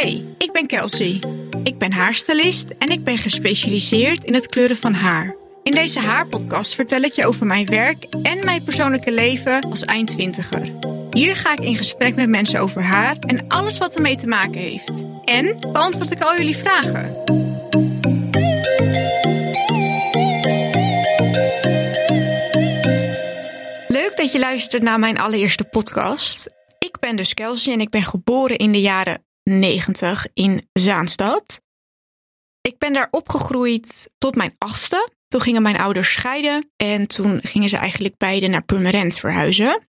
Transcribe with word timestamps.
Hey, 0.00 0.24
ik 0.38 0.52
ben 0.52 0.66
Kelsey. 0.66 1.20
Ik 1.62 1.78
ben 1.78 1.92
haarstylist 1.92 2.70
en 2.78 2.88
ik 2.88 3.04
ben 3.04 3.18
gespecialiseerd 3.18 4.24
in 4.24 4.34
het 4.34 4.46
kleuren 4.46 4.76
van 4.76 4.94
haar. 4.94 5.36
In 5.62 5.72
deze 5.72 6.00
haarpodcast 6.00 6.74
vertel 6.74 7.02
ik 7.02 7.12
je 7.12 7.26
over 7.26 7.46
mijn 7.46 7.66
werk 7.66 8.04
en 8.22 8.44
mijn 8.44 8.64
persoonlijke 8.64 9.12
leven 9.12 9.60
als 9.60 9.84
eindtwintiger. 9.84 10.72
Hier 11.10 11.36
ga 11.36 11.52
ik 11.52 11.60
in 11.60 11.76
gesprek 11.76 12.14
met 12.14 12.28
mensen 12.28 12.60
over 12.60 12.82
haar 12.82 13.16
en 13.18 13.48
alles 13.48 13.78
wat 13.78 13.94
ermee 13.94 14.16
te 14.16 14.26
maken 14.26 14.60
heeft. 14.60 15.04
En 15.24 15.56
beantwoord 15.60 16.10
ik 16.10 16.20
al 16.20 16.36
jullie 16.36 16.56
vragen. 16.56 17.22
Leuk 23.88 24.12
dat 24.16 24.32
je 24.32 24.38
luistert 24.38 24.82
naar 24.82 24.98
mijn 24.98 25.18
allereerste 25.18 25.64
podcast. 25.64 26.50
Ik 26.78 26.98
ben 27.00 27.16
dus 27.16 27.34
Kelsey 27.34 27.72
en 27.72 27.80
ik 27.80 27.90
ben 27.90 28.02
geboren 28.02 28.56
in 28.56 28.72
de 28.72 28.80
jaren 28.80 29.26
90 29.48 30.26
in 30.34 30.68
Zaanstad. 30.72 31.60
Ik 32.60 32.78
ben 32.78 32.92
daar 32.92 33.08
opgegroeid 33.10 34.10
tot 34.18 34.34
mijn 34.34 34.54
achtste. 34.58 35.10
Toen 35.28 35.40
gingen 35.40 35.62
mijn 35.62 35.78
ouders 35.78 36.12
scheiden 36.12 36.70
en 36.76 37.06
toen 37.06 37.40
gingen 37.42 37.68
ze 37.68 37.76
eigenlijk 37.76 38.16
beide 38.16 38.46
naar 38.46 38.64
Purmerend 38.64 39.18
verhuizen. 39.18 39.88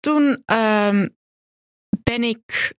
Toen 0.00 0.42
ehm, 0.44 1.08
ben 2.02 2.22
ik 2.22 2.72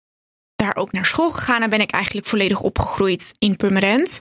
daar 0.55 0.77
ook 0.77 0.93
naar 0.93 1.07
school 1.07 1.30
gegaan 1.30 1.62
en 1.62 1.71
ben 1.71 1.80
ik 1.80 1.91
eigenlijk 1.91 2.27
volledig 2.27 2.60
opgegroeid 2.60 3.33
in 3.38 3.57
Purmerend. 3.57 4.21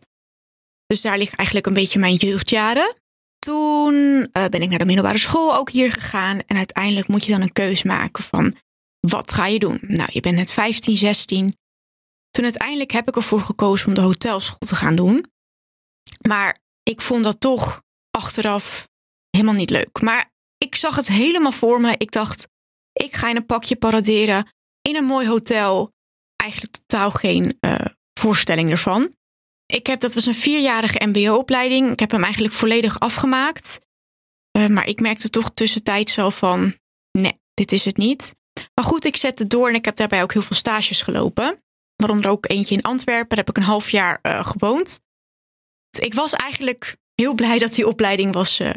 Dus 0.85 1.01
daar 1.01 1.17
liggen 1.17 1.37
eigenlijk 1.37 1.67
een 1.67 1.73
beetje 1.73 1.99
mijn 1.99 2.15
jeugdjaren. 2.15 2.95
Toen 3.39 4.27
eh, 4.31 4.45
ben 4.45 4.61
ik 4.61 4.69
naar 4.69 4.79
de 4.79 4.85
middelbare 4.85 5.17
school 5.17 5.55
ook 5.55 5.69
hier 5.69 5.91
gegaan. 5.91 6.39
En 6.45 6.57
uiteindelijk 6.57 7.07
moet 7.07 7.25
je 7.25 7.31
dan 7.31 7.41
een 7.41 7.51
keus 7.51 7.83
maken 7.83 8.23
van 8.23 8.55
wat 8.99 9.33
ga 9.33 9.45
je 9.45 9.59
doen? 9.59 9.79
Nou, 9.81 10.09
je 10.11 10.19
bent 10.19 10.35
net 10.35 10.51
15, 10.51 10.97
16. 10.97 11.57
Toen 12.31 12.43
uiteindelijk 12.43 12.91
heb 12.91 13.07
ik 13.07 13.15
ervoor 13.15 13.41
gekozen 13.41 13.87
om 13.87 13.93
de 13.93 14.01
hotelschool 14.01 14.57
te 14.59 14.75
gaan 14.75 14.95
doen. 14.95 15.25
Maar 16.27 16.57
ik 16.83 17.01
vond 17.01 17.23
dat 17.23 17.39
toch 17.39 17.81
achteraf 18.11 18.87
helemaal 19.29 19.55
niet 19.55 19.69
leuk. 19.69 20.01
Maar 20.01 20.31
ik 20.57 20.75
zag 20.75 20.95
het 20.95 21.07
helemaal 21.07 21.51
voor 21.51 21.81
me. 21.81 21.95
Ik 21.97 22.11
dacht, 22.11 22.47
ik 22.93 23.15
ga 23.15 23.29
in 23.29 23.35
een 23.35 23.45
pakje 23.45 23.75
paraderen 23.75 24.47
in 24.81 24.95
een 24.95 25.05
mooi 25.05 25.27
hotel. 25.27 25.93
Eigenlijk 26.35 26.73
totaal 26.73 27.11
geen 27.11 27.57
uh, 27.61 27.85
voorstelling 28.19 28.69
ervan. 28.69 29.15
Ik 29.65 29.87
heb, 29.87 29.99
dat 29.99 30.13
was 30.13 30.25
een 30.25 30.33
vierjarige 30.33 31.07
mbo-opleiding. 31.07 31.91
Ik 31.91 31.99
heb 31.99 32.11
hem 32.11 32.23
eigenlijk 32.23 32.53
volledig 32.53 32.99
afgemaakt. 32.99 33.79
Uh, 34.57 34.67
maar 34.67 34.87
ik 34.87 34.99
merkte 34.99 35.29
toch 35.29 35.51
tussentijds 35.53 36.13
zo 36.13 36.29
van, 36.29 36.75
nee, 37.11 37.39
dit 37.53 37.71
is 37.71 37.85
het 37.85 37.97
niet. 37.97 38.35
Maar 38.73 38.85
goed, 38.85 39.05
ik 39.05 39.15
zette 39.15 39.47
door 39.47 39.67
en 39.67 39.75
ik 39.75 39.85
heb 39.85 39.95
daarbij 39.95 40.21
ook 40.21 40.33
heel 40.33 40.41
veel 40.41 40.55
stages 40.55 41.01
gelopen. 41.01 41.63
Waaronder 42.01 42.31
ook 42.31 42.49
eentje 42.49 42.75
in 42.75 42.81
Antwerpen. 42.81 43.29
Daar 43.29 43.45
heb 43.45 43.49
ik 43.49 43.57
een 43.57 43.69
half 43.69 43.89
jaar 43.89 44.19
uh, 44.23 44.45
gewoond. 44.45 44.99
Dus 45.89 46.05
ik 46.05 46.13
was 46.13 46.33
eigenlijk 46.33 46.97
heel 47.15 47.33
blij 47.33 47.59
dat 47.59 47.73
die 47.73 47.87
opleiding 47.87 48.33
was, 48.33 48.59
uh, 48.59 48.75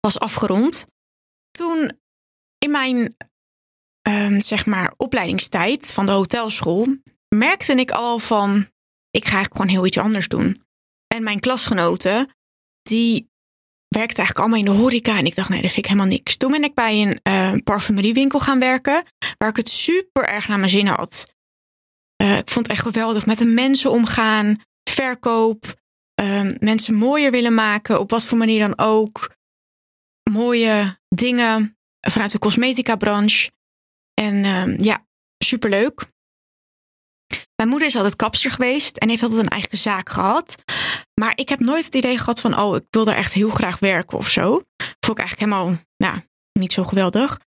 was 0.00 0.18
afgerond. 0.18 0.86
Toen 1.50 2.00
in 2.58 2.70
mijn 2.70 3.16
um, 4.08 4.40
zeg 4.40 4.66
maar 4.66 4.94
opleidingstijd 4.96 5.92
van 5.92 6.06
de 6.06 6.12
hotelschool 6.12 6.86
merkte 7.28 7.74
ik 7.74 7.90
al 7.90 8.18
van 8.18 8.66
ik 9.10 9.24
ga 9.24 9.32
eigenlijk 9.34 9.54
gewoon 9.56 9.70
heel 9.70 9.86
iets 9.86 9.98
anders 9.98 10.28
doen. 10.28 10.62
En 11.14 11.22
mijn 11.22 11.40
klasgenoten 11.40 12.30
die 12.82 13.30
werkte 13.88 14.16
eigenlijk 14.16 14.38
allemaal 14.38 14.58
in 14.58 14.64
de 14.64 14.82
horeca. 14.82 15.18
En 15.18 15.24
ik 15.24 15.34
dacht, 15.34 15.48
nee, 15.48 15.62
dat 15.62 15.70
vind 15.70 15.84
ik 15.84 15.90
helemaal 15.90 16.12
niks. 16.12 16.36
Toen 16.36 16.50
ben 16.50 16.64
ik 16.64 16.74
bij 16.74 17.02
een 17.02 17.20
uh, 17.22 17.62
parfumeriewinkel 17.64 18.38
gaan 18.38 18.58
werken. 18.58 19.04
Waar 19.38 19.48
ik 19.48 19.56
het 19.56 19.68
super 19.68 20.28
erg 20.28 20.48
naar 20.48 20.58
mijn 20.58 20.70
zin 20.70 20.86
had. 20.86 21.32
Uh, 22.22 22.36
ik 22.36 22.50
vond 22.50 22.66
het 22.66 22.76
echt 22.76 22.86
geweldig. 22.86 23.26
Met 23.26 23.38
de 23.38 23.44
mensen 23.44 23.90
omgaan. 23.90 24.60
Verkoop. 24.90 25.80
Uh, 26.22 26.46
mensen 26.58 26.94
mooier 26.94 27.30
willen 27.30 27.54
maken. 27.54 28.00
Op 28.00 28.10
wat 28.10 28.26
voor 28.26 28.38
manier 28.38 28.68
dan 28.68 28.78
ook. 28.78 29.34
Mooie 30.30 30.98
dingen 31.08 31.76
vanuit 32.00 32.32
de 32.32 32.38
cosmetica 32.38 32.96
branche. 32.96 33.50
En 34.14 34.44
ja, 34.76 35.06
superleuk. 35.38 36.10
Mijn 37.56 37.68
moeder 37.68 37.88
is 37.88 37.96
altijd 37.96 38.16
kapster 38.16 38.50
geweest 38.50 38.96
en 38.96 39.08
heeft 39.08 39.22
altijd 39.22 39.42
een 39.42 39.48
eigen 39.48 39.78
zaak 39.78 40.08
gehad. 40.08 40.62
Maar 41.20 41.32
ik 41.34 41.48
heb 41.48 41.60
nooit 41.60 41.84
het 41.84 41.94
idee 41.94 42.18
gehad 42.18 42.40
van, 42.40 42.58
oh, 42.58 42.76
ik 42.76 42.84
wil 42.90 43.04
daar 43.04 43.16
echt 43.16 43.32
heel 43.32 43.50
graag 43.50 43.78
werken 43.78 44.18
of 44.18 44.30
zo. 44.30 44.48
Vond 45.00 45.18
ik 45.18 45.24
eigenlijk 45.24 45.38
helemaal, 45.38 45.76
nou, 45.96 46.20
niet 46.52 46.72
zo 46.72 46.84
geweldig. 46.84 47.40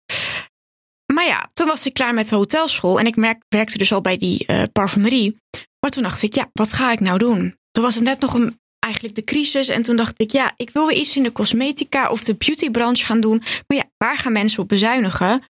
Maar 1.14 1.26
ja, 1.26 1.50
toen 1.52 1.66
was 1.66 1.86
ik 1.86 1.94
klaar 1.94 2.14
met 2.14 2.28
de 2.28 2.36
hotelschool 2.36 2.98
en 2.98 3.06
ik 3.06 3.38
werkte 3.48 3.78
dus 3.78 3.92
al 3.92 4.00
bij 4.00 4.16
die 4.16 4.44
uh, 4.46 4.62
parfumerie. 4.72 5.36
Maar 5.80 5.90
toen 5.90 6.02
dacht 6.02 6.22
ik, 6.22 6.34
ja, 6.34 6.50
wat 6.52 6.72
ga 6.72 6.92
ik 6.92 7.00
nou 7.00 7.18
doen? 7.18 7.58
Toen 7.70 7.84
was 7.84 7.94
het 7.94 8.04
net 8.04 8.20
nog 8.20 8.34
een, 8.34 8.60
eigenlijk 8.78 9.14
de 9.14 9.24
crisis 9.24 9.68
en 9.68 9.82
toen 9.82 9.96
dacht 9.96 10.14
ik, 10.16 10.30
ja, 10.30 10.52
ik 10.56 10.70
wil 10.70 10.86
weer 10.86 10.96
iets 10.96 11.16
in 11.16 11.22
de 11.22 11.32
cosmetica 11.32 12.10
of 12.10 12.24
de 12.24 12.34
beautybranche 12.34 13.04
gaan 13.04 13.20
doen. 13.20 13.42
Maar 13.66 13.76
ja, 13.76 13.84
waar 13.96 14.18
gaan 14.18 14.32
mensen 14.32 14.62
op 14.62 14.68
bezuinigen? 14.68 15.42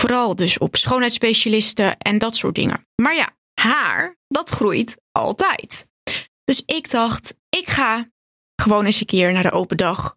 Vooral 0.00 0.36
dus 0.36 0.58
op 0.58 0.76
schoonheidsspecialisten 0.76 1.98
en 1.98 2.18
dat 2.18 2.36
soort 2.36 2.54
dingen. 2.54 2.86
Maar 3.02 3.14
ja, 3.14 3.36
haar, 3.60 4.16
dat 4.28 4.50
groeit 4.50 4.96
altijd. 5.12 5.86
Dus 6.44 6.62
ik 6.66 6.90
dacht, 6.90 7.34
ik 7.48 7.68
ga 7.68 8.08
gewoon 8.62 8.84
eens 8.84 9.00
een 9.00 9.06
keer 9.06 9.32
naar 9.32 9.42
de 9.42 9.50
open 9.50 9.76
dag 9.76 10.16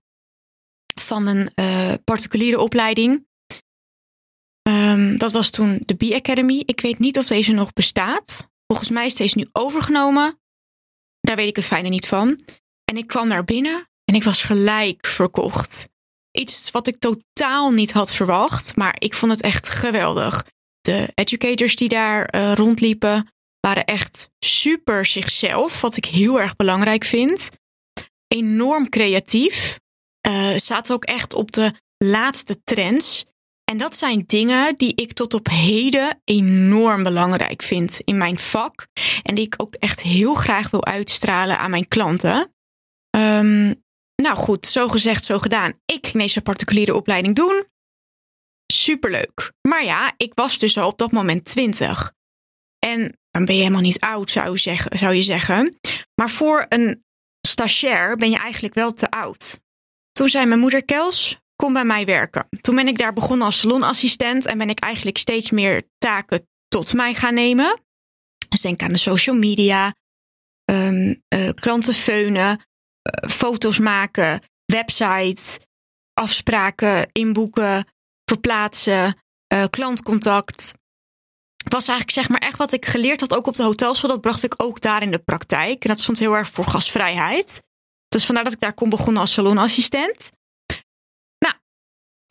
van 0.99 1.27
een 1.27 1.49
uh, 1.55 1.93
particuliere 2.03 2.59
opleiding. 2.59 3.25
Um, 4.69 5.17
dat 5.17 5.31
was 5.31 5.49
toen 5.49 5.81
de 5.85 5.93
B-Academy. 5.93 6.63
Ik 6.65 6.81
weet 6.81 6.99
niet 6.99 7.17
of 7.17 7.27
deze 7.27 7.51
nog 7.51 7.73
bestaat. 7.73 8.47
Volgens 8.67 8.89
mij 8.89 9.05
is 9.05 9.15
deze 9.15 9.37
nu 9.37 9.47
overgenomen. 9.51 10.39
Daar 11.19 11.35
weet 11.35 11.47
ik 11.47 11.55
het 11.55 11.65
fijne 11.65 11.89
niet 11.89 12.07
van. 12.07 12.39
En 12.83 12.97
ik 12.97 13.07
kwam 13.07 13.29
daar 13.29 13.43
binnen 13.43 13.89
en 14.03 14.15
ik 14.15 14.23
was 14.23 14.43
gelijk 14.43 15.05
verkocht. 15.05 15.89
Iets 16.31 16.71
wat 16.71 16.87
ik 16.87 16.97
totaal 16.97 17.71
niet 17.71 17.91
had 17.91 18.13
verwacht, 18.13 18.75
maar 18.75 18.95
ik 18.99 19.13
vond 19.13 19.31
het 19.31 19.41
echt 19.41 19.69
geweldig. 19.69 20.45
De 20.81 21.11
educators 21.13 21.75
die 21.75 21.89
daar 21.89 22.35
uh, 22.35 22.53
rondliepen 22.53 23.33
waren 23.59 23.85
echt 23.85 24.29
super 24.39 25.05
zichzelf, 25.05 25.81
wat 25.81 25.97
ik 25.97 26.05
heel 26.05 26.39
erg 26.39 26.55
belangrijk 26.55 27.03
vind. 27.03 27.49
Enorm 28.27 28.89
creatief. 28.89 29.79
Uh, 30.27 30.57
zaten 30.57 30.95
ook 30.95 31.05
echt 31.05 31.33
op 31.33 31.51
de 31.51 31.73
laatste 31.97 32.63
trends. 32.63 33.25
En 33.71 33.77
dat 33.77 33.97
zijn 33.97 34.23
dingen 34.27 34.75
die 34.77 34.95
ik 34.95 35.13
tot 35.13 35.33
op 35.33 35.47
heden 35.47 36.21
enorm 36.23 37.03
belangrijk 37.03 37.61
vind 37.61 37.99
in 38.03 38.17
mijn 38.17 38.39
vak. 38.39 38.87
En 39.23 39.35
die 39.35 39.45
ik 39.45 39.53
ook 39.57 39.75
echt 39.75 40.01
heel 40.01 40.33
graag 40.33 40.69
wil 40.69 40.85
uitstralen 40.85 41.59
aan 41.59 41.69
mijn 41.69 41.87
klanten. 41.87 42.53
Um, 43.17 43.83
nou 44.15 44.35
goed, 44.35 44.65
zo 44.65 44.87
gezegd, 44.87 45.25
zo 45.25 45.39
gedaan. 45.39 45.73
Ik 45.85 46.07
ging 46.07 46.23
deze 46.23 46.41
particuliere 46.41 46.95
opleiding 46.95 47.35
doen. 47.35 47.65
Superleuk. 48.73 49.51
Maar 49.61 49.83
ja, 49.83 50.13
ik 50.17 50.31
was 50.33 50.57
dus 50.57 50.77
al 50.77 50.87
op 50.87 50.97
dat 50.97 51.11
moment 51.11 51.45
20. 51.45 52.13
En 52.79 53.19
dan 53.31 53.45
ben 53.45 53.55
je 53.55 53.61
helemaal 53.61 53.81
niet 53.81 53.99
oud, 53.99 54.31
zou. 54.31 54.57
Zou 54.89 55.13
je 55.13 55.21
zeggen. 55.21 55.77
Maar 56.15 56.29
voor 56.29 56.65
een 56.69 57.03
stagiair 57.47 58.15
ben 58.15 58.29
je 58.29 58.37
eigenlijk 58.37 58.73
wel 58.73 58.93
te 58.93 59.09
oud. 59.09 59.59
Toen 60.11 60.29
zei 60.29 60.45
mijn 60.45 60.59
moeder 60.59 60.85
Kels, 60.85 61.37
kom 61.55 61.73
bij 61.73 61.85
mij 61.85 62.05
werken. 62.05 62.47
Toen 62.61 62.75
ben 62.75 62.87
ik 62.87 62.97
daar 62.97 63.13
begonnen 63.13 63.45
als 63.45 63.59
salonassistent 63.59 64.45
en 64.45 64.57
ben 64.57 64.69
ik 64.69 64.79
eigenlijk 64.79 65.17
steeds 65.17 65.51
meer 65.51 65.83
taken 65.97 66.47
tot 66.67 66.93
mij 66.93 67.13
gaan 67.13 67.33
nemen. 67.33 67.79
Dus 68.49 68.61
denk 68.61 68.81
aan 68.81 68.91
de 68.91 68.97
social 68.97 69.35
media, 69.35 69.93
um, 70.71 71.23
klanten 71.53 71.93
feunen, 71.93 72.49
uh, 72.49 73.29
foto's 73.29 73.79
maken, 73.79 74.41
website, 74.65 75.59
afspraken 76.13 77.09
inboeken, 77.11 77.87
verplaatsen, 78.25 79.19
uh, 79.53 79.63
klantcontact. 79.69 80.73
Was 81.69 81.87
eigenlijk 81.87 82.17
zeg 82.17 82.29
maar 82.29 82.49
echt 82.49 82.57
wat 82.57 82.71
ik 82.71 82.85
geleerd 82.85 83.19
had 83.19 83.33
ook 83.33 83.47
op 83.47 83.55
de 83.55 83.63
hotelschool. 83.63 84.09
Dat 84.09 84.21
bracht 84.21 84.43
ik 84.43 84.53
ook 84.57 84.81
daar 84.81 85.01
in 85.01 85.11
de 85.11 85.19
praktijk. 85.19 85.83
En 85.83 85.89
dat 85.89 85.99
stond 85.99 86.19
heel 86.19 86.35
erg 86.35 86.49
voor 86.49 86.65
gastvrijheid. 86.65 87.61
Dus 88.07 88.25
vandaar 88.25 88.43
dat 88.43 88.53
ik 88.53 88.59
daar 88.59 88.73
kon 88.73 88.89
begonnen 88.89 89.21
als 89.21 89.33
salonassistent. 89.33 90.31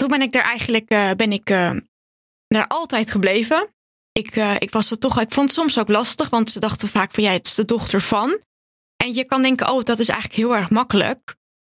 Toen 0.05 0.19
ben 0.19 0.23
ik 0.23 0.33
daar 0.33 0.45
eigenlijk 0.45 0.93
uh, 0.93 1.11
ben 1.11 1.33
ik, 1.33 1.51
uh, 1.51 1.71
daar 2.47 2.67
altijd 2.67 3.11
gebleven. 3.11 3.75
Ik, 4.13 4.37
uh, 4.37 4.55
ik 4.59 4.71
was 4.71 4.91
er 4.91 4.99
toch, 4.99 5.21
ik 5.21 5.33
vond 5.33 5.49
het 5.49 5.59
soms 5.59 5.79
ook 5.79 5.89
lastig, 5.89 6.31
want 6.31 6.51
ze 6.51 6.61
dachten 6.61 6.89
vaak 6.89 7.13
van 7.13 7.23
jij, 7.23 7.33
het 7.33 7.47
is 7.47 7.55
de 7.55 7.65
dochter 7.65 8.01
van. 8.01 8.39
En 8.97 9.15
je 9.15 9.25
kan 9.25 9.43
denken, 9.43 9.71
oh, 9.71 9.83
dat 9.83 9.99
is 9.99 10.09
eigenlijk 10.09 10.41
heel 10.41 10.57
erg 10.57 10.71
makkelijk. 10.71 11.35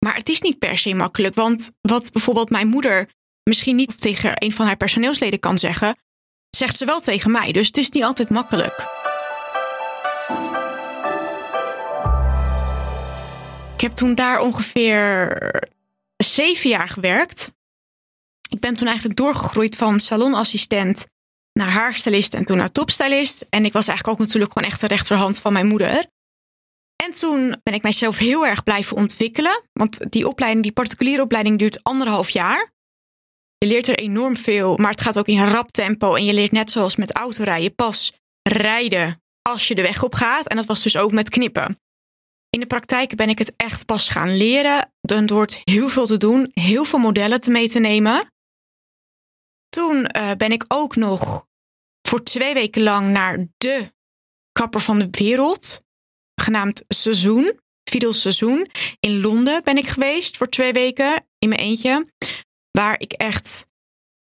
Maar 0.06 0.16
het 0.16 0.30
is 0.30 0.42
niet 0.42 0.60
per 0.60 0.78
se 0.78 0.94
makkelijk. 0.94 1.36
Want 1.36 1.72
wat 1.82 2.12
bijvoorbeeld 2.12 2.50
mijn 2.50 2.68
moeder 2.68 3.10
misschien 3.44 3.76
niet 3.76 4.02
tegen 4.02 4.32
een 4.36 4.52
van 4.52 4.66
haar 4.66 4.78
personeelsleden 4.78 5.40
kan 5.40 5.58
zeggen, 5.58 5.98
zegt 6.50 6.78
ze 6.78 6.86
wel 6.86 7.00
tegen 7.00 7.32
mij. 7.32 7.52
Dus 7.52 7.68
het 7.68 7.78
is 7.78 7.90
niet 7.90 8.04
altijd 8.04 8.30
makkelijk. 8.30 8.80
Ik 13.74 13.82
heb 13.82 13.92
toen 13.92 14.16
daar 14.16 14.40
ongeveer 14.40 15.38
zeven 16.18 16.70
jaar 16.70 16.90
gewerkt. 16.90 17.54
Ben 18.66 18.76
toen 18.76 18.88
eigenlijk 18.88 19.18
doorgegroeid 19.18 19.76
van 19.76 20.00
salonassistent 20.00 21.08
naar 21.54 21.70
haarstylist 21.70 22.34
en 22.34 22.46
toen 22.46 22.58
naar 22.58 22.72
topstylist. 22.72 23.46
En 23.50 23.66
ik 23.66 23.74
was 23.74 23.88
eigenlijk 23.88 24.18
ook 24.18 24.26
natuurlijk 24.26 24.54
gewoon 24.54 24.70
echt 24.70 24.82
de 24.82 24.88
rechterhand 24.88 25.40
van 25.40 25.54
mijn 25.54 25.68
moeder. 25.68 26.06
En 27.04 27.12
toen 27.12 27.56
ben 27.64 27.74
ik 27.74 27.82
mijzelf 27.82 28.18
heel 28.18 28.46
erg 28.46 28.64
blijven 28.64 28.98
ontwikkelen. 28.98 29.64
Want 29.74 30.12
die 30.12 30.28
opleiding, 30.28 30.64
die 30.64 30.74
particuliere 30.74 31.22
opleiding 31.22 31.58
duurt 31.58 31.84
anderhalf 31.84 32.30
jaar. 32.30 32.72
Je 33.58 33.68
leert 33.68 33.88
er 33.88 34.00
enorm 34.00 34.38
veel, 34.38 34.78
maar 34.78 34.92
het 34.92 35.02
gaat 35.02 35.20
ook 35.20 35.28
in 35.28 35.48
rap 35.48 35.72
tempo. 35.72 36.16
En 36.16 36.26
je 36.26 36.34
leert 36.34 36.52
net 36.52 36.72
zoals 36.72 36.96
met 36.96 37.14
autorijden 37.14 37.76
pas 37.76 38.14
rijden 38.42 39.22
als 39.42 39.68
je 39.68 39.76
de 39.76 39.82
weg 39.82 40.04
op 40.04 40.16
gaat. 40.16 40.48
En 40.48 40.56
dat 40.56 40.66
was 40.66 40.84
dus 40.84 40.98
ook 40.98 41.12
met 41.12 41.30
knippen. 41.30 41.80
In 42.50 42.60
de 42.60 42.68
praktijk 42.68 43.16
ben 43.16 43.30
ik 43.30 43.38
het 43.38 43.54
echt 43.56 43.86
pas 43.86 44.10
gaan 44.10 44.38
leren. 44.38 44.92
Er 45.02 45.26
wordt 45.26 45.62
heel 45.64 45.90
veel 45.90 46.06
te 46.06 46.18
doen, 46.18 46.52
heel 46.54 46.86
veel 46.86 47.00
modellen 47.00 47.42
te 47.42 47.52
mee 47.52 47.70
te 47.70 47.80
nemen. 47.80 48.34
Toen 49.76 50.10
uh, 50.18 50.32
ben 50.32 50.52
ik 50.52 50.66
ook 50.68 50.96
nog 50.96 51.48
voor 52.08 52.24
twee 52.24 52.54
weken 52.54 52.84
lang 52.84 53.12
naar 53.12 53.48
de 53.58 53.94
kapper 54.52 54.80
van 54.80 55.00
de 55.00 55.08
wereld, 55.12 55.82
genaamd 56.42 56.84
Seizoen, 56.88 57.60
Fidel 57.90 58.14
Seizoen. 58.14 58.68
In 59.00 59.20
Londen 59.22 59.64
ben 59.64 59.78
ik 59.78 59.88
geweest 59.88 60.38
voor 60.38 60.50
twee 60.50 60.72
weken 60.72 61.28
in 61.38 61.50
mijn 61.50 61.62
eentje. 61.62 62.08
Waar 62.72 63.00
ik 63.00 63.12
echt, 63.12 63.68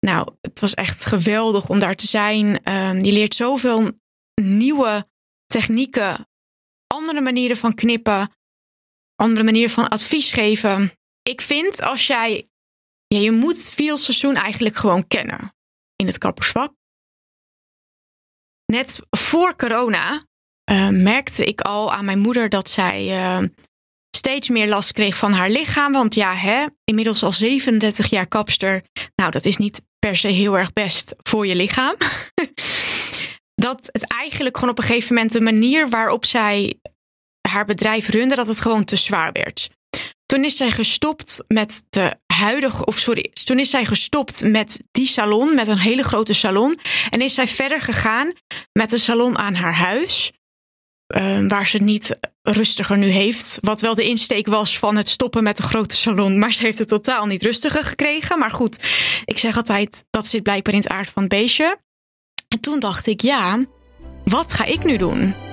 nou, 0.00 0.34
het 0.40 0.60
was 0.60 0.74
echt 0.74 1.04
geweldig 1.04 1.68
om 1.68 1.78
daar 1.78 1.96
te 1.96 2.06
zijn. 2.06 2.46
Uh, 2.46 3.00
je 3.00 3.12
leert 3.12 3.34
zoveel 3.34 3.90
nieuwe 4.42 5.08
technieken, 5.46 6.28
andere 6.86 7.20
manieren 7.20 7.56
van 7.56 7.74
knippen, 7.74 8.32
andere 9.14 9.44
manieren 9.44 9.70
van 9.70 9.88
advies 9.88 10.32
geven. 10.32 10.92
Ik 11.22 11.40
vind 11.40 11.82
als 11.82 12.06
jij, 12.06 12.48
ja, 13.08 13.18
je 13.18 13.30
moet 13.30 13.70
veel 13.70 13.96
seizoen 13.96 14.34
eigenlijk 14.34 14.76
gewoon 14.76 15.06
kennen 15.06 15.54
in 15.96 16.06
het 16.06 16.18
kappersvak. 16.18 16.72
Net 18.66 19.00
voor 19.10 19.56
corona 19.56 20.22
uh, 20.70 20.88
merkte 20.88 21.44
ik 21.44 21.60
al 21.60 21.92
aan 21.92 22.04
mijn 22.04 22.18
moeder 22.18 22.48
dat 22.48 22.70
zij 22.70 23.20
uh, 23.20 23.46
steeds 24.16 24.48
meer 24.48 24.68
last 24.68 24.92
kreeg 24.92 25.16
van 25.16 25.32
haar 25.32 25.50
lichaam. 25.50 25.92
Want 25.92 26.14
ja, 26.14 26.34
hè, 26.34 26.66
inmiddels 26.84 27.22
al 27.22 27.32
37 27.32 28.10
jaar 28.10 28.26
kapster. 28.26 28.82
Nou, 29.14 29.30
dat 29.30 29.44
is 29.44 29.56
niet 29.56 29.82
per 29.98 30.16
se 30.16 30.28
heel 30.28 30.58
erg 30.58 30.72
best 30.72 31.14
voor 31.16 31.46
je 31.46 31.54
lichaam. 31.54 31.96
dat 33.66 33.88
het 33.92 34.06
eigenlijk 34.06 34.56
gewoon 34.56 34.70
op 34.70 34.78
een 34.78 34.84
gegeven 34.84 35.14
moment 35.14 35.32
de 35.32 35.40
manier 35.40 35.88
waarop 35.88 36.24
zij 36.24 36.78
haar 37.48 37.64
bedrijf 37.64 38.08
runde, 38.08 38.34
dat 38.34 38.46
het 38.46 38.60
gewoon 38.60 38.84
te 38.84 38.96
zwaar 38.96 39.32
werd. 39.32 39.70
Toen 40.26 40.44
is 40.44 40.56
zij 40.56 40.70
gestopt 40.70 41.44
met 41.46 41.84
de 41.88 42.16
huidige, 42.38 42.84
of 42.84 42.98
sorry, 42.98 43.30
toen 43.44 43.58
is 43.58 43.70
zij 43.70 43.84
gestopt 43.84 44.42
met 44.44 44.80
die 44.90 45.06
salon, 45.06 45.54
met 45.54 45.68
een 45.68 45.78
hele 45.78 46.02
grote 46.02 46.32
salon. 46.32 46.78
En 47.10 47.20
is 47.20 47.34
zij 47.34 47.46
verder 47.46 47.80
gegaan 47.80 48.32
met 48.72 48.92
een 48.92 48.98
salon 48.98 49.38
aan 49.38 49.54
haar 49.54 49.74
huis. 49.74 50.32
Uh, 51.16 51.48
waar 51.48 51.66
ze 51.66 51.78
niet 51.78 52.18
rustiger 52.42 52.98
nu 52.98 53.06
heeft. 53.06 53.58
Wat 53.60 53.80
wel 53.80 53.94
de 53.94 54.04
insteek 54.04 54.46
was 54.46 54.78
van 54.78 54.96
het 54.96 55.08
stoppen 55.08 55.42
met 55.42 55.56
de 55.56 55.62
grote 55.62 55.96
salon. 55.96 56.38
Maar 56.38 56.52
ze 56.52 56.62
heeft 56.62 56.78
het 56.78 56.88
totaal 56.88 57.26
niet 57.26 57.42
rustiger 57.42 57.84
gekregen. 57.84 58.38
Maar 58.38 58.50
goed, 58.50 58.78
ik 59.24 59.38
zeg 59.38 59.56
altijd 59.56 60.04
dat 60.10 60.26
zit 60.26 60.42
blijkbaar 60.42 60.74
in 60.74 60.80
het 60.80 60.88
aard 60.88 61.08
van 61.08 61.22
het 61.22 61.30
beestje. 61.30 61.78
En 62.48 62.60
toen 62.60 62.78
dacht 62.78 63.06
ik, 63.06 63.20
ja, 63.20 63.64
wat 64.24 64.52
ga 64.52 64.64
ik 64.64 64.84
nu 64.84 64.96
doen? 64.96 65.47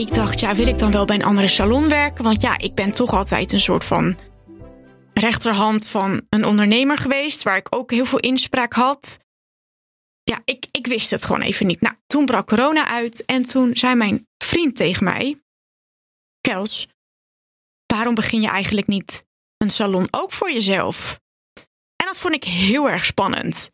Ik 0.00 0.14
dacht, 0.14 0.40
ja, 0.40 0.54
wil 0.54 0.66
ik 0.66 0.78
dan 0.78 0.90
wel 0.90 1.04
bij 1.04 1.16
een 1.16 1.24
andere 1.24 1.48
salon 1.48 1.88
werken? 1.88 2.24
Want 2.24 2.40
ja, 2.40 2.58
ik 2.58 2.74
ben 2.74 2.90
toch 2.90 3.12
altijd 3.12 3.52
een 3.52 3.60
soort 3.60 3.84
van 3.84 4.18
rechterhand 5.14 5.88
van 5.88 6.26
een 6.28 6.44
ondernemer 6.44 6.98
geweest, 6.98 7.42
waar 7.42 7.56
ik 7.56 7.74
ook 7.74 7.90
heel 7.90 8.04
veel 8.04 8.18
inspraak 8.18 8.72
had. 8.72 9.18
Ja, 10.22 10.40
ik, 10.44 10.66
ik 10.70 10.86
wist 10.86 11.10
het 11.10 11.24
gewoon 11.24 11.40
even 11.40 11.66
niet. 11.66 11.80
Nou, 11.80 11.94
toen 12.06 12.26
brak 12.26 12.46
corona 12.46 12.86
uit 12.86 13.24
en 13.24 13.42
toen 13.42 13.76
zei 13.76 13.94
mijn 13.94 14.26
vriend 14.44 14.76
tegen 14.76 15.04
mij: 15.04 15.40
Kels, 16.40 16.88
waarom 17.86 18.14
begin 18.14 18.42
je 18.42 18.48
eigenlijk 18.48 18.86
niet 18.86 19.24
een 19.56 19.70
salon 19.70 20.08
ook 20.10 20.32
voor 20.32 20.52
jezelf? 20.52 21.20
En 21.96 22.06
dat 22.06 22.20
vond 22.20 22.34
ik 22.34 22.44
heel 22.44 22.90
erg 22.90 23.04
spannend. 23.04 23.70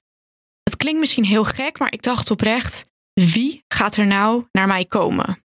Het 0.62 0.76
klinkt 0.76 1.00
misschien 1.00 1.24
heel 1.24 1.44
gek, 1.44 1.78
maar 1.78 1.92
ik 1.92 2.02
dacht 2.02 2.30
oprecht: 2.30 2.88
wie 3.12 3.64
gaat 3.68 3.96
er 3.96 4.06
nou 4.06 4.46
naar 4.52 4.66
mij 4.66 4.84
komen? 4.84 5.44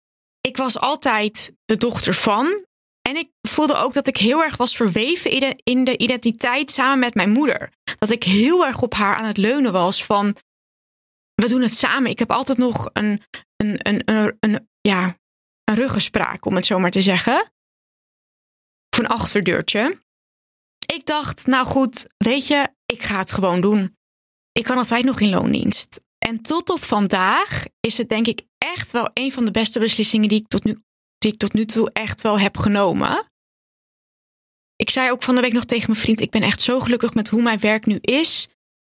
Ik 0.42 0.56
was 0.56 0.78
altijd 0.78 1.52
de 1.64 1.76
dochter 1.76 2.14
van. 2.14 2.66
En 3.02 3.16
ik 3.16 3.30
voelde 3.48 3.74
ook 3.74 3.92
dat 3.92 4.06
ik 4.06 4.16
heel 4.16 4.42
erg 4.42 4.56
was 4.56 4.76
verweven 4.76 5.56
in 5.56 5.84
de 5.84 5.98
identiteit 5.98 6.70
samen 6.70 6.98
met 6.98 7.14
mijn 7.14 7.30
moeder. 7.30 7.72
Dat 7.98 8.10
ik 8.10 8.22
heel 8.22 8.66
erg 8.66 8.82
op 8.82 8.94
haar 8.94 9.16
aan 9.16 9.24
het 9.24 9.36
leunen 9.36 9.72
was 9.72 10.04
van 10.04 10.36
we 11.34 11.48
doen 11.48 11.62
het 11.62 11.74
samen. 11.74 12.10
Ik 12.10 12.18
heb 12.18 12.30
altijd 12.30 12.58
nog 12.58 12.90
een, 12.92 13.22
een, 13.56 13.88
een, 13.88 14.02
een, 14.04 14.36
een 14.40 14.68
ja, 14.80 15.18
een 15.64 15.74
ruggespraak, 15.74 16.44
om 16.44 16.54
het 16.54 16.66
zo 16.66 16.78
maar 16.78 16.90
te 16.90 17.00
zeggen. 17.00 17.52
Of 18.90 18.98
een 18.98 19.06
achterdeurtje. 19.06 20.00
Ik 20.86 21.06
dacht, 21.06 21.46
nou 21.46 21.66
goed, 21.66 22.06
weet 22.16 22.46
je, 22.46 22.68
ik 22.86 23.02
ga 23.02 23.18
het 23.18 23.32
gewoon 23.32 23.60
doen. 23.60 23.96
Ik 24.52 24.64
kan 24.64 24.76
altijd 24.76 25.04
nog 25.04 25.20
in 25.20 25.30
loondienst. 25.30 26.00
En 26.22 26.42
tot 26.42 26.70
op 26.70 26.84
vandaag 26.84 27.64
is 27.80 27.98
het 27.98 28.08
denk 28.08 28.26
ik 28.26 28.42
echt 28.58 28.90
wel 28.90 29.10
een 29.14 29.32
van 29.32 29.44
de 29.44 29.50
beste 29.50 29.78
beslissingen 29.78 30.28
die 30.28 30.40
ik 30.40 30.48
tot 30.48 30.64
nu, 30.64 30.82
die 31.18 31.32
ik 31.32 31.38
tot 31.38 31.52
nu 31.52 31.64
toe 31.64 31.90
echt 31.92 32.22
wel 32.22 32.38
heb 32.38 32.56
genomen. 32.56 33.30
Ik 34.76 34.90
zei 34.90 35.10
ook 35.10 35.22
van 35.22 35.34
de 35.34 35.40
week 35.40 35.52
nog 35.52 35.64
tegen 35.64 35.90
mijn 35.90 36.02
vriend: 36.02 36.20
Ik 36.20 36.30
ben 36.30 36.42
echt 36.42 36.62
zo 36.62 36.80
gelukkig 36.80 37.14
met 37.14 37.28
hoe 37.28 37.42
mijn 37.42 37.58
werk 37.58 37.86
nu 37.86 37.98
is. 38.00 38.48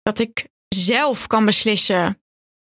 Dat 0.02 0.18
ik 0.18 0.46
zelf 0.68 1.26
kan 1.26 1.44
beslissen 1.44 2.20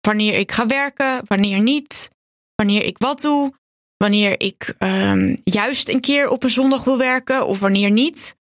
wanneer 0.00 0.38
ik 0.38 0.52
ga 0.52 0.66
werken, 0.66 1.22
wanneer 1.26 1.60
niet, 1.60 2.10
wanneer 2.54 2.82
ik 2.82 2.98
wat 2.98 3.20
doe, 3.20 3.54
wanneer 3.96 4.40
ik 4.40 4.74
um, 4.78 5.40
juist 5.44 5.88
een 5.88 6.00
keer 6.00 6.28
op 6.28 6.42
een 6.42 6.50
zondag 6.50 6.84
wil 6.84 6.98
werken 6.98 7.46
of 7.46 7.58
wanneer 7.58 7.90
niet. 7.90 8.36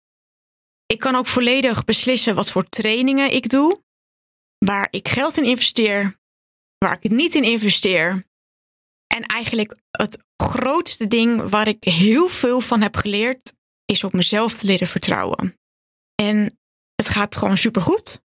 Ik 0.85 0.99
kan 0.99 1.15
ook 1.15 1.27
volledig 1.27 1.85
beslissen 1.85 2.35
wat 2.35 2.51
voor 2.51 2.69
trainingen 2.69 3.33
ik 3.33 3.49
doe, 3.49 3.81
waar 4.65 4.87
ik 4.89 5.07
geld 5.07 5.37
in 5.37 5.43
investeer, 5.43 6.19
waar 6.77 6.93
ik 6.93 7.03
het 7.03 7.11
niet 7.11 7.35
in 7.35 7.43
investeer. 7.43 8.27
En 9.07 9.23
eigenlijk 9.25 9.77
het 9.91 10.23
grootste 10.43 11.07
ding 11.07 11.49
waar 11.49 11.67
ik 11.67 11.83
heel 11.83 12.27
veel 12.27 12.61
van 12.61 12.81
heb 12.81 12.95
geleerd, 12.95 13.53
is 13.85 14.03
op 14.03 14.13
mezelf 14.13 14.53
te 14.53 14.65
leren 14.65 14.87
vertrouwen. 14.87 15.57
En 16.15 16.59
het 16.95 17.09
gaat 17.09 17.35
gewoon 17.35 17.57
supergoed. 17.57 18.21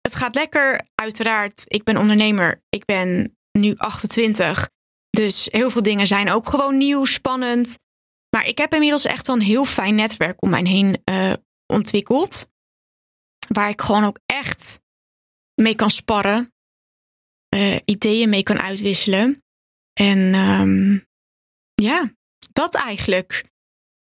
Het 0.00 0.14
gaat 0.14 0.34
lekker, 0.34 0.86
uiteraard. 0.94 1.64
Ik 1.66 1.84
ben 1.84 1.96
ondernemer. 1.96 2.62
Ik 2.68 2.84
ben 2.84 3.36
nu 3.58 3.76
28. 3.76 4.68
Dus 5.10 5.48
heel 5.52 5.70
veel 5.70 5.82
dingen 5.82 6.06
zijn 6.06 6.30
ook 6.30 6.48
gewoon 6.48 6.76
nieuw, 6.76 7.04
spannend. 7.04 7.78
Maar 8.36 8.46
ik 8.46 8.58
heb 8.58 8.72
inmiddels 8.74 9.04
echt 9.04 9.26
wel 9.26 9.36
een 9.36 9.42
heel 9.42 9.64
fijn 9.64 9.94
netwerk 9.94 10.42
om 10.42 10.50
mij 10.50 10.62
heen 10.62 11.02
uh, 11.10 11.32
ontwikkeld. 11.66 12.48
Waar 13.48 13.68
ik 13.68 13.80
gewoon 13.80 14.04
ook 14.04 14.18
echt 14.26 14.80
mee 15.60 15.74
kan 15.74 15.90
sparren. 15.90 16.52
Uh, 17.54 17.78
ideeën 17.84 18.28
mee 18.28 18.42
kan 18.42 18.60
uitwisselen. 18.60 19.42
En 19.92 20.34
um, 20.34 21.06
ja, 21.74 22.12
dat 22.52 22.74
eigenlijk. 22.74 23.44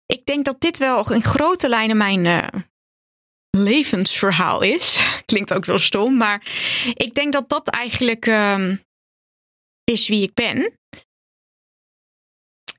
Ik 0.05 0.25
denk 0.25 0.45
dat 0.45 0.61
dit 0.61 0.77
wel 0.77 1.13
in 1.13 1.21
grote 1.21 1.69
lijnen 1.69 1.97
mijn 1.97 2.25
uh, 2.25 2.61
levensverhaal 3.49 4.61
is. 4.61 4.99
Klinkt 5.25 5.53
ook 5.53 5.65
wel 5.65 5.77
stom, 5.77 6.17
maar 6.17 6.47
ik 6.93 7.13
denk 7.13 7.33
dat 7.33 7.49
dat 7.49 7.67
eigenlijk 7.67 8.25
um, 8.25 8.83
is 9.83 10.07
wie 10.07 10.23
ik 10.23 10.33
ben. 10.33 10.73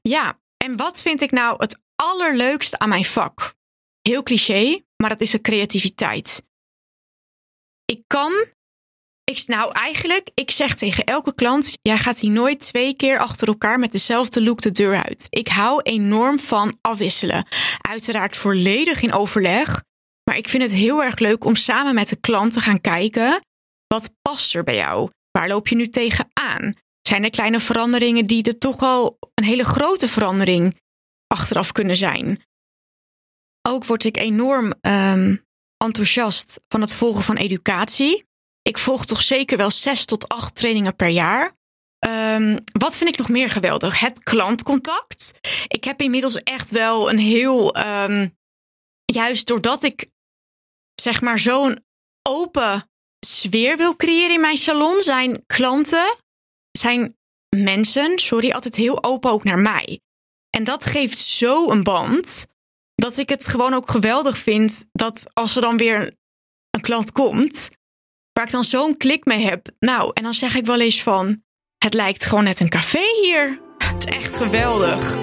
Ja, 0.02 0.41
en 0.57 0.76
wat 0.76 1.02
vind 1.02 1.21
ik 1.21 1.31
nou 1.31 1.57
het 1.57 1.79
allerleukste 1.95 2.79
aan 2.79 2.88
mijn 2.88 3.05
vak? 3.05 3.55
Heel 4.02 4.23
cliché, 4.23 4.85
maar 4.97 5.11
dat 5.11 5.21
is 5.21 5.31
de 5.31 5.41
creativiteit. 5.41 6.43
Ik 7.85 8.02
kan 8.07 8.33
nou, 9.39 9.73
eigenlijk, 9.73 10.31
ik 10.35 10.51
zeg 10.51 10.75
tegen 10.75 11.05
elke 11.05 11.35
klant: 11.35 11.73
jij 11.83 11.99
gaat 11.99 12.19
hier 12.19 12.31
nooit 12.31 12.61
twee 12.61 12.97
keer 12.97 13.19
achter 13.19 13.49
elkaar 13.49 13.79
met 13.79 13.93
dezelfde 13.93 14.43
look 14.43 14.61
de 14.61 14.71
deur 14.71 15.05
uit. 15.05 15.27
Ik 15.29 15.49
hou 15.49 15.83
enorm 15.83 16.39
van 16.39 16.79
afwisselen. 16.81 17.47
Uiteraard 17.81 18.37
volledig 18.37 19.03
in 19.03 19.12
overleg. 19.12 19.83
Maar 20.25 20.37
ik 20.37 20.49
vind 20.49 20.62
het 20.62 20.73
heel 20.73 21.03
erg 21.03 21.19
leuk 21.19 21.45
om 21.45 21.55
samen 21.57 21.95
met 21.95 22.09
de 22.09 22.17
klant 22.17 22.53
te 22.53 22.61
gaan 22.61 22.81
kijken: 22.81 23.41
wat 23.87 24.11
past 24.23 24.55
er 24.55 24.65
bij 24.65 24.77
jou? 24.77 25.11
Waar 25.31 25.49
loop 25.49 25.69
je 25.69 25.77
nu 25.77 25.89
tegenaan? 25.89 26.75
Zijn 27.01 27.25
er 27.25 27.31
kleine 27.31 27.61
veranderingen 27.61 28.27
die 28.27 28.43
er 28.43 28.59
toch 28.59 28.81
al 28.81 29.19
een 29.35 29.45
hele 29.45 29.65
grote 29.65 30.09
verandering 30.09 30.81
achteraf 31.27 31.73
kunnen 31.73 31.97
zijn? 31.97 32.43
Ook 33.69 33.85
word 33.85 34.05
ik 34.05 34.17
enorm 34.17 34.75
um, 34.81 35.45
enthousiast 35.77 36.61
van 36.69 36.81
het 36.81 36.95
volgen 36.95 37.23
van 37.23 37.37
educatie. 37.37 38.25
Ik 38.62 38.78
volg 38.78 39.04
toch 39.04 39.23
zeker 39.23 39.57
wel 39.57 39.71
zes 39.71 40.04
tot 40.04 40.28
acht 40.28 40.54
trainingen 40.54 40.97
per 40.97 41.09
jaar. 41.09 41.57
Um, 42.07 42.64
wat 42.78 42.97
vind 42.97 43.11
ik 43.11 43.19
nog 43.19 43.28
meer 43.28 43.50
geweldig? 43.50 44.00
Het 44.00 44.23
klantcontact. 44.23 45.33
Ik 45.69 45.85
heb 45.85 46.00
inmiddels 46.00 46.42
echt 46.42 46.71
wel 46.71 47.11
een 47.11 47.19
heel. 47.19 47.76
Um, 47.87 48.37
juist 49.04 49.47
doordat 49.47 49.83
ik 49.83 50.07
zeg 50.95 51.21
maar 51.21 51.38
zo'n 51.38 51.85
open 52.23 52.90
sfeer 53.26 53.76
wil 53.76 53.97
creëren 53.97 54.35
in 54.35 54.40
mijn 54.40 54.57
salon, 54.57 55.00
zijn 55.00 55.47
klanten, 55.47 56.16
zijn 56.71 57.16
mensen, 57.57 58.19
sorry, 58.19 58.50
altijd 58.50 58.76
heel 58.76 59.04
open 59.04 59.31
ook 59.31 59.45
naar 59.45 59.59
mij. 59.59 60.00
En 60.50 60.64
dat 60.64 60.87
geeft 60.87 61.19
zo 61.19 61.71
een 61.71 61.83
band 61.83 62.47
dat 62.95 63.16
ik 63.16 63.28
het 63.28 63.47
gewoon 63.47 63.75
ook 63.75 63.90
geweldig 63.90 64.38
vind 64.38 64.87
dat 64.92 65.31
als 65.33 65.57
er 65.57 65.62
dan 65.62 65.76
weer 65.76 66.16
een 66.71 66.81
klant 66.81 67.12
komt, 67.12 67.71
waar 68.33 68.45
ik 68.45 68.51
dan 68.51 68.65
zo'n 68.65 68.97
klik 68.97 69.25
mee 69.25 69.45
heb. 69.45 69.69
Nou, 69.79 70.11
en 70.15 70.23
dan 70.23 70.35
zeg 70.35 70.55
ik 70.55 70.65
wel 70.65 70.81
eens 70.81 71.03
van, 71.03 71.43
het 71.79 71.95
lijkt 71.95 72.25
gewoon 72.25 72.45
net 72.45 72.61
een 72.61 72.69
café 72.69 73.05
hier. 73.23 73.61
Het 73.79 74.07
is 74.07 74.17
echt 74.17 74.37
geweldig. 74.37 75.17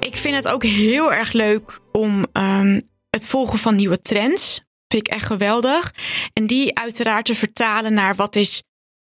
Ik 0.00 0.16
vind 0.16 0.34
het 0.34 0.48
ook 0.48 0.64
heel 0.64 1.12
erg 1.12 1.32
leuk 1.32 1.80
om 1.92 2.26
um, 2.32 2.90
het 3.10 3.26
volgen 3.26 3.58
van 3.58 3.76
nieuwe 3.76 3.98
trends. 3.98 4.54
Vind 4.88 5.06
ik 5.06 5.12
echt 5.12 5.26
geweldig. 5.26 5.94
En 6.32 6.46
die 6.46 6.78
uiteraard 6.78 7.24
te 7.24 7.34
vertalen 7.34 7.94
naar 7.94 8.14
wat 8.14 8.36
is, 8.36 8.62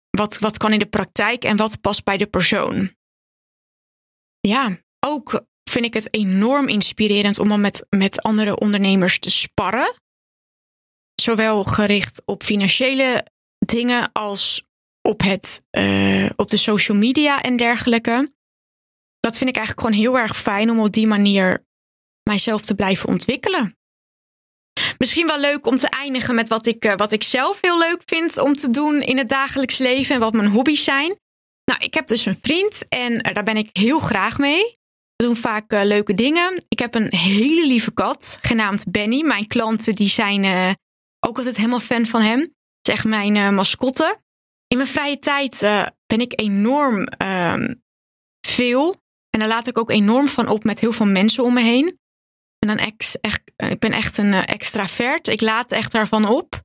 wat, 0.09 0.39
wat 0.39 0.57
kan 0.57 0.73
in 0.73 0.79
de 0.79 0.85
praktijk 0.85 1.43
en 1.43 1.57
wat 1.57 1.81
past 1.81 2.03
bij 2.03 2.17
de 2.17 2.25
persoon. 2.25 2.93
Ja, 4.39 4.77
ook 4.99 5.45
vind 5.75 5.85
ik 5.85 5.93
het 5.93 6.13
enorm 6.13 6.67
inspirerend 6.67 7.39
om 7.39 7.47
dan 7.47 7.61
met, 7.61 7.85
met 7.89 8.21
andere 8.21 8.59
ondernemers 8.59 9.19
te 9.19 9.29
sparren. 9.29 9.93
Zowel 11.21 11.63
gericht 11.63 12.21
op 12.25 12.43
financiële 12.43 13.25
dingen 13.65 14.11
als 14.11 14.63
op, 15.01 15.21
het, 15.21 15.61
uh, 15.77 16.29
op 16.35 16.49
de 16.49 16.57
social 16.57 16.97
media 16.97 17.41
en 17.41 17.57
dergelijke. 17.57 18.33
Dat 19.19 19.37
vind 19.37 19.49
ik 19.49 19.55
eigenlijk 19.55 19.87
gewoon 19.87 20.03
heel 20.03 20.19
erg 20.21 20.37
fijn 20.37 20.69
om 20.69 20.79
op 20.79 20.91
die 20.91 21.07
manier 21.07 21.65
mijzelf 22.23 22.61
te 22.61 22.75
blijven 22.75 23.09
ontwikkelen. 23.09 23.77
Misschien 24.97 25.27
wel 25.27 25.39
leuk 25.39 25.67
om 25.67 25.75
te 25.75 25.89
eindigen 25.89 26.35
met 26.35 26.47
wat 26.47 26.65
ik, 26.65 26.85
uh, 26.85 26.93
wat 26.95 27.11
ik 27.11 27.23
zelf 27.23 27.61
heel 27.61 27.79
leuk 27.79 28.01
vind 28.05 28.37
om 28.37 28.55
te 28.55 28.69
doen 28.69 29.01
in 29.01 29.17
het 29.17 29.29
dagelijks 29.29 29.77
leven 29.77 30.15
en 30.15 30.21
wat 30.21 30.33
mijn 30.33 30.49
hobby's 30.49 30.83
zijn. 30.83 31.19
Nou, 31.65 31.83
ik 31.83 31.93
heb 31.93 32.07
dus 32.07 32.25
een 32.25 32.39
vriend 32.41 32.87
en 32.89 33.19
daar 33.19 33.43
ben 33.43 33.57
ik 33.57 33.69
heel 33.73 33.99
graag 33.99 34.37
mee. 34.37 34.83
We 35.15 35.23
doen 35.23 35.35
vaak 35.35 35.73
uh, 35.73 35.83
leuke 35.83 36.13
dingen. 36.13 36.63
Ik 36.67 36.79
heb 36.79 36.95
een 36.95 37.15
hele 37.15 37.67
lieve 37.67 37.91
kat, 37.91 38.37
genaamd 38.41 38.91
Benny. 38.91 39.21
Mijn 39.21 39.47
klanten 39.47 39.95
die 39.95 40.07
zijn 40.07 40.43
uh, 40.43 40.71
ook 41.19 41.37
altijd 41.37 41.55
helemaal 41.55 41.79
fan 41.79 42.05
van 42.05 42.21
hem. 42.21 42.39
Het 42.39 42.87
is 42.87 42.93
echt 42.93 43.05
mijn 43.05 43.35
uh, 43.35 43.49
mascotte. 43.49 44.19
In 44.67 44.77
mijn 44.77 44.89
vrije 44.89 45.19
tijd 45.19 45.59
ben 46.05 46.19
ik 46.19 46.39
enorm 46.39 47.03
ehm, 47.03 47.73
veel. 48.47 48.95
En 49.29 49.39
daar 49.39 49.47
laat 49.49 49.67
ik 49.67 49.77
ook 49.77 49.89
enorm 49.89 50.27
van 50.27 50.47
op 50.47 50.63
met 50.63 50.79
heel 50.79 50.91
veel 50.91 51.05
mensen 51.05 51.43
om 51.43 51.53
me 51.53 51.61
heen. 51.61 51.99
En 52.59 52.67
dan 52.67 52.77
echt, 52.77 53.19
ik 53.55 53.79
ben 53.79 53.91
echt 53.91 54.17
een 54.17 54.33
extravert. 54.33 55.27
Ik 55.27 55.41
laat 55.41 55.71
echt 55.71 55.91
daarvan 55.91 56.27
op. 56.27 56.61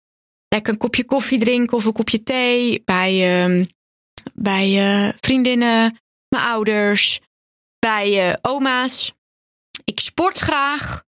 Lekker 0.49 0.73
een 0.73 0.79
kopje 0.79 1.05
koffie 1.05 1.39
drinken 1.39 1.77
of 1.77 1.85
een 1.85 1.93
kopje 1.93 2.23
thee 2.23 2.83
bij, 2.85 3.43
ehm, 3.43 3.65
bij 4.35 5.15
vriendinnen, 5.21 6.01
mijn 6.29 6.45
ouders 6.45 7.21
bij 7.81 8.29
uh, 8.29 8.35
oma's. 8.43 9.13
Ik 9.85 10.01
sport 10.01 10.39
graag. 10.39 11.05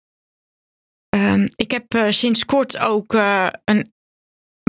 Um, 1.16 1.50
ik 1.56 1.72
heb 1.72 1.94
uh, 1.94 2.12
sinds 2.12 2.46
kort 2.46 2.78
ook 2.78 3.14
uh, 3.14 3.50
een 3.64 3.94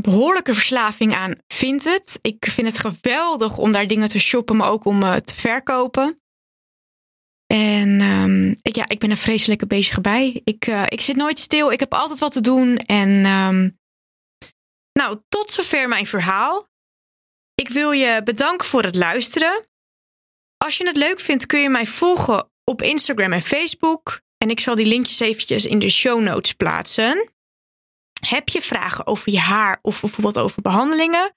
behoorlijke 0.02 0.54
verslaving 0.54 1.14
aan 1.14 1.38
Vinted. 1.46 2.18
Ik 2.22 2.46
vind 2.50 2.66
het 2.66 2.78
geweldig 2.78 3.58
om 3.58 3.72
daar 3.72 3.86
dingen 3.86 4.08
te 4.08 4.18
shoppen, 4.18 4.56
maar 4.56 4.70
ook 4.70 4.84
om 4.84 5.00
te 5.00 5.34
verkopen. 5.34 6.20
En 7.46 8.00
um, 8.00 8.56
ik, 8.62 8.76
ja, 8.76 8.88
ik 8.88 8.98
ben 8.98 9.10
er 9.10 9.16
vreselijke 9.16 9.66
bezig 9.66 10.00
bij. 10.00 10.40
Ik, 10.44 10.66
ik 10.66 11.00
zit 11.00 11.16
nooit 11.16 11.38
stil. 11.38 11.72
Ik 11.72 11.80
heb 11.80 11.94
altijd 11.94 12.18
wat 12.18 12.32
te 12.32 12.40
doen. 12.40 12.76
En 12.76 13.26
um, 13.26 13.78
nou, 14.92 15.20
tot 15.28 15.50
zover 15.50 15.88
mijn 15.88 16.06
verhaal. 16.06 16.68
Ik 17.54 17.68
wil 17.68 17.90
je 17.90 18.20
bedanken 18.24 18.66
voor 18.66 18.82
het 18.82 18.94
luisteren. 18.94 19.66
Als 20.58 20.76
je 20.76 20.86
het 20.86 20.96
leuk 20.96 21.20
vindt, 21.20 21.46
kun 21.46 21.60
je 21.60 21.68
mij 21.68 21.86
volgen 21.86 22.50
op 22.64 22.82
Instagram 22.82 23.32
en 23.32 23.42
Facebook. 23.42 24.20
En 24.38 24.50
ik 24.50 24.60
zal 24.60 24.74
die 24.74 24.86
linkjes 24.86 25.20
eventjes 25.20 25.66
in 25.66 25.78
de 25.78 25.90
show 25.90 26.20
notes 26.20 26.52
plaatsen. 26.52 27.30
Heb 28.26 28.48
je 28.48 28.62
vragen 28.62 29.06
over 29.06 29.32
je 29.32 29.38
haar 29.38 29.78
of 29.82 30.00
bijvoorbeeld 30.00 30.38
over 30.38 30.62
behandelingen? 30.62 31.34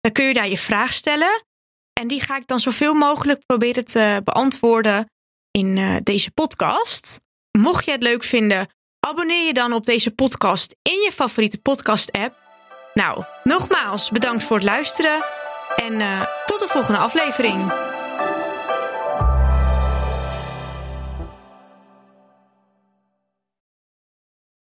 Dan 0.00 0.12
kun 0.12 0.24
je 0.24 0.32
daar 0.32 0.48
je 0.48 0.58
vraag 0.58 0.92
stellen. 0.92 1.44
En 2.00 2.08
die 2.08 2.20
ga 2.20 2.36
ik 2.36 2.46
dan 2.46 2.60
zoveel 2.60 2.94
mogelijk 2.94 3.46
proberen 3.46 3.84
te 3.84 4.20
beantwoorden 4.24 5.10
in 5.50 5.76
uh, 5.76 5.96
deze 6.02 6.30
podcast. 6.30 7.20
Mocht 7.58 7.84
je 7.84 7.90
het 7.90 8.02
leuk 8.02 8.24
vinden, 8.24 8.68
abonneer 9.06 9.46
je 9.46 9.52
dan 9.52 9.72
op 9.72 9.84
deze 9.84 10.10
podcast 10.10 10.76
in 10.82 11.00
je 11.00 11.12
favoriete 11.12 11.58
podcast-app. 11.58 12.42
Nou, 12.94 13.24
nogmaals 13.44 14.10
bedankt 14.10 14.42
voor 14.42 14.56
het 14.56 14.64
luisteren 14.64 15.24
en 15.76 15.92
uh, 15.92 16.26
tot 16.46 16.60
de 16.60 16.66
volgende 16.68 16.98
aflevering. 16.98 17.72